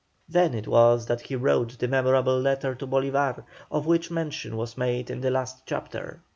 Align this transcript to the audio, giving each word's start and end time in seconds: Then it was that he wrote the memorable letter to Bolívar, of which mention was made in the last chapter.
Then 0.27 0.55
it 0.55 0.67
was 0.67 1.05
that 1.05 1.21
he 1.21 1.35
wrote 1.35 1.77
the 1.77 1.87
memorable 1.87 2.39
letter 2.41 2.73
to 2.73 2.87
Bolívar, 2.87 3.43
of 3.69 3.85
which 3.85 4.09
mention 4.09 4.57
was 4.57 4.75
made 4.75 5.11
in 5.11 5.21
the 5.21 5.29
last 5.29 5.61
chapter. 5.67 6.23